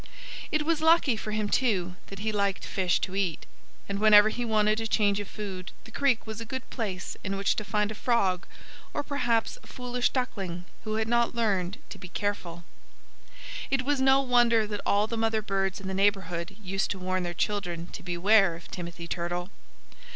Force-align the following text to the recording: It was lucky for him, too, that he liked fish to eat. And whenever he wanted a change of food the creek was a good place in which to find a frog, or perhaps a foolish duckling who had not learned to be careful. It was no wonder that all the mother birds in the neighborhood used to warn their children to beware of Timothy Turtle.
It 0.51 0.63
was 0.65 0.81
lucky 0.81 1.15
for 1.15 1.29
him, 1.29 1.47
too, 1.47 1.95
that 2.07 2.17
he 2.17 2.31
liked 2.31 2.65
fish 2.65 2.99
to 3.01 3.15
eat. 3.15 3.45
And 3.87 3.99
whenever 3.99 4.29
he 4.29 4.43
wanted 4.43 4.81
a 4.81 4.87
change 4.87 5.19
of 5.19 5.27
food 5.27 5.73
the 5.83 5.91
creek 5.91 6.25
was 6.25 6.41
a 6.41 6.43
good 6.43 6.67
place 6.71 7.17
in 7.23 7.37
which 7.37 7.55
to 7.57 7.63
find 7.63 7.91
a 7.91 7.93
frog, 7.93 8.47
or 8.95 9.03
perhaps 9.03 9.59
a 9.61 9.67
foolish 9.67 10.09
duckling 10.09 10.65
who 10.85 10.95
had 10.95 11.07
not 11.07 11.35
learned 11.35 11.77
to 11.91 11.99
be 11.99 12.07
careful. 12.07 12.63
It 13.69 13.83
was 13.85 14.01
no 14.01 14.21
wonder 14.21 14.65
that 14.65 14.81
all 14.87 15.05
the 15.05 15.17
mother 15.17 15.43
birds 15.43 15.79
in 15.79 15.87
the 15.87 15.93
neighborhood 15.93 16.57
used 16.63 16.89
to 16.89 16.97
warn 16.97 17.21
their 17.21 17.35
children 17.35 17.85
to 17.89 18.01
beware 18.01 18.55
of 18.55 18.71
Timothy 18.71 19.07
Turtle. 19.07 19.51